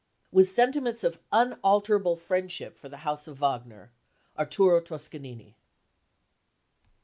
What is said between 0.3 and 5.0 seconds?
With sentiments of unalterable friendship for the house of Wagner: Arturo